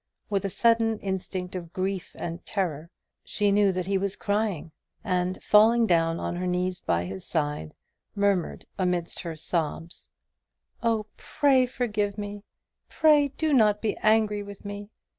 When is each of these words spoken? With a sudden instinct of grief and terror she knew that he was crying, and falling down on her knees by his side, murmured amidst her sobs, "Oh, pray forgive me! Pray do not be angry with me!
With 0.31 0.43
a 0.45 0.49
sudden 0.49 0.97
instinct 1.01 1.55
of 1.55 1.73
grief 1.73 2.15
and 2.17 2.43
terror 2.43 2.89
she 3.23 3.51
knew 3.51 3.71
that 3.71 3.85
he 3.85 3.99
was 3.99 4.15
crying, 4.15 4.71
and 5.03 5.37
falling 5.43 5.85
down 5.85 6.19
on 6.19 6.35
her 6.37 6.47
knees 6.47 6.79
by 6.79 7.05
his 7.05 7.23
side, 7.23 7.75
murmured 8.15 8.65
amidst 8.79 9.19
her 9.19 9.35
sobs, 9.35 10.09
"Oh, 10.81 11.05
pray 11.17 11.67
forgive 11.67 12.17
me! 12.17 12.41
Pray 12.89 13.27
do 13.27 13.53
not 13.53 13.79
be 13.79 13.95
angry 13.97 14.41
with 14.41 14.65
me! 14.65 14.89